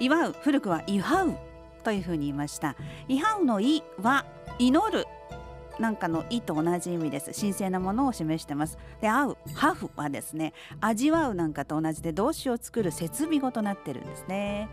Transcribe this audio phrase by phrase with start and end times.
[0.00, 1.36] 祝う古くは祝う
[1.84, 2.74] というふうに言いました。
[3.06, 4.24] 祝うの意は
[4.58, 5.06] 祈る
[5.78, 7.38] なんかの意と同じ意味です。
[7.38, 8.78] 神聖なものを示してます。
[9.00, 10.52] で合うハフはですね。
[10.80, 14.68] 味わうなんかと同じで動詞を作る設備語となってるんですね。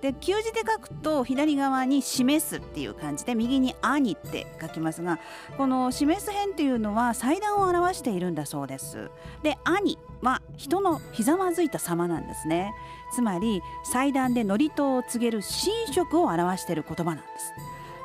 [0.00, 5.18] で旧字で書くと左側に示すっていう感じで右に兄って書きますが
[5.56, 9.10] この示す辺っていうのは祭壇を表しているんだそうです。
[9.42, 12.72] で兄は人のひざまずいた様なんですね。
[13.12, 17.52] つまり祭壇で祝詞を告げる神職を表している言葉なんです。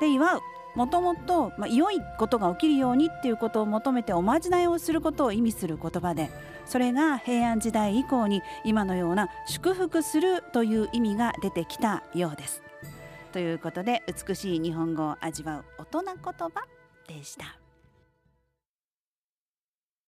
[0.00, 0.40] で祝う。
[0.74, 6.30] もともと、ま、良いことが起きるようにっていうことを求めておまじないをすることを意味する言葉で
[6.64, 12.62] それが平安時代以降に今のような祝福するという意味が出てきたようです。
[13.32, 16.50] ということで美しい日本語を味わう大人言葉
[17.06, 17.69] でした。